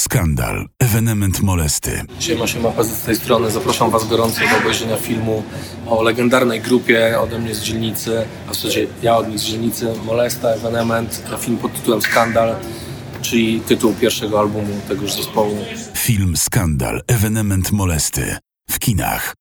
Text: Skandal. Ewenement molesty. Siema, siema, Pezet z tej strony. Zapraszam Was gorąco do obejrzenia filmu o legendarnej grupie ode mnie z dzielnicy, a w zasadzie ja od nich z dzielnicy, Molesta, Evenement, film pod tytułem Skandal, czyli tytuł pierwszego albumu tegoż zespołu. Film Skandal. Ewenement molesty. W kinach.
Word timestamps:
Skandal. 0.00 0.68
Ewenement 0.78 1.42
molesty. 1.42 2.02
Siema, 2.20 2.46
siema, 2.46 2.70
Pezet 2.70 2.96
z 2.96 3.02
tej 3.02 3.16
strony. 3.16 3.50
Zapraszam 3.50 3.90
Was 3.90 4.08
gorąco 4.08 4.40
do 4.40 4.58
obejrzenia 4.58 4.96
filmu 4.96 5.42
o 5.86 6.02
legendarnej 6.02 6.60
grupie 6.60 7.20
ode 7.20 7.38
mnie 7.38 7.54
z 7.54 7.62
dzielnicy, 7.62 8.26
a 8.48 8.50
w 8.50 8.54
zasadzie 8.54 8.86
ja 9.02 9.16
od 9.16 9.28
nich 9.28 9.38
z 9.38 9.44
dzielnicy, 9.44 9.92
Molesta, 10.04 10.48
Evenement, 10.48 11.22
film 11.40 11.56
pod 11.58 11.74
tytułem 11.74 12.02
Skandal, 12.02 12.56
czyli 13.22 13.60
tytuł 13.60 13.94
pierwszego 13.94 14.40
albumu 14.40 14.80
tegoż 14.88 15.12
zespołu. 15.12 15.56
Film 15.94 16.36
Skandal. 16.36 17.02
Ewenement 17.06 17.72
molesty. 17.72 18.36
W 18.70 18.78
kinach. 18.78 19.39